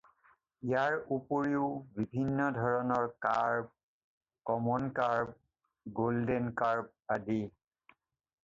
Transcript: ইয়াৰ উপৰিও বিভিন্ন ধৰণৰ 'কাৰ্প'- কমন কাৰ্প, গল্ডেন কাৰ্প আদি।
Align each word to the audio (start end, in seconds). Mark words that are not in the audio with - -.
ইয়াৰ 0.67 0.93
উপৰিও 1.15 1.67
বিভিন্ন 1.97 2.47
ধৰণৰ 2.55 3.05
'কাৰ্প'- 3.25 3.69
কমন 4.51 4.89
কাৰ্প, 5.01 5.39
গল্ডেন 6.01 6.53
কাৰ্প 6.63 7.19
আদি। 7.19 7.39